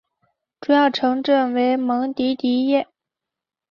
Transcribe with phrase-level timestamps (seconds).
[0.61, 2.87] 主要城镇为蒙迪迪耶。